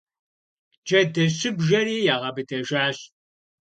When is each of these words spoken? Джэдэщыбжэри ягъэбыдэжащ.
Джэдэщыбжэри 0.87 1.95
ягъэбыдэжащ. 2.13 2.97